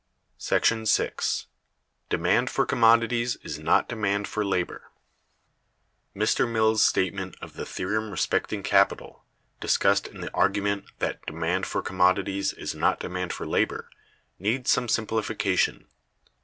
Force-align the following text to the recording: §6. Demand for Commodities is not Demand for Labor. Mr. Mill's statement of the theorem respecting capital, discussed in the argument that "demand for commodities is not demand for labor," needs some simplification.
§6. 0.87 1.45
Demand 2.09 2.49
for 2.49 2.65
Commodities 2.65 3.35
is 3.43 3.59
not 3.59 3.87
Demand 3.87 4.27
for 4.27 4.43
Labor. 4.43 4.89
Mr. 6.15 6.49
Mill's 6.51 6.83
statement 6.83 7.35
of 7.39 7.53
the 7.53 7.67
theorem 7.67 8.09
respecting 8.09 8.63
capital, 8.63 9.23
discussed 9.59 10.07
in 10.07 10.21
the 10.21 10.33
argument 10.33 10.85
that 10.97 11.23
"demand 11.27 11.67
for 11.67 11.83
commodities 11.83 12.51
is 12.51 12.73
not 12.73 12.99
demand 12.99 13.31
for 13.31 13.45
labor," 13.45 13.91
needs 14.39 14.71
some 14.71 14.87
simplification. 14.89 15.85